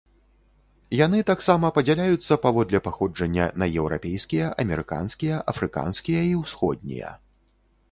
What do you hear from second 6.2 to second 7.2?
і ўсходнія.